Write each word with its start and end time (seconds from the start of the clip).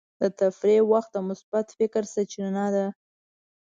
د 0.21 0.23
تفریح 0.39 0.81
وخت 0.91 1.09
د 1.13 1.17
مثبت 1.29 1.65
فکر 1.77 2.03
سرچینه 2.13 2.65
ده. 2.75 2.85